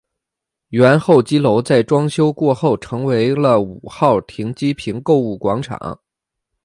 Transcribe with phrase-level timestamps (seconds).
[0.69, 5.99] 原候机楼在装修过后成为了五号停机坪购物广场。